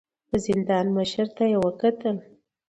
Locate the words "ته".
1.35-1.43